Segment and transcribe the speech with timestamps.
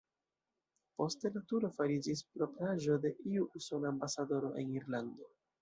[1.01, 5.35] Poste la turo fariĝis propraĵo de iu usona ambasadoro en Irlando.